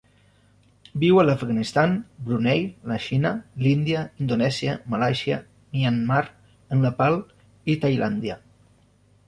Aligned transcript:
Viu 1.01 1.19
a 1.23 1.25
l'Afganistan, 1.27 1.93
Brunei, 2.29 2.63
la 2.93 2.97
Xina, 3.03 3.33
l'Índia, 3.65 4.01
Indonèsia, 4.25 4.75
Malàisia, 4.95 5.39
Myanmar, 5.77 6.25
el 6.75 6.85
Nepal 6.89 7.23
i 7.75 7.81
Tailàndia. 7.85 8.41